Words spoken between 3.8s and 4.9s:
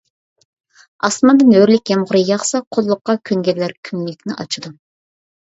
كۈنلۈكنى ئاچىدۇ.